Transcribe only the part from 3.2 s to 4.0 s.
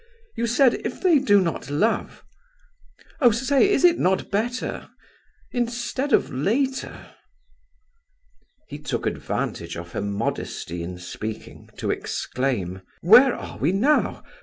Oh! say, is it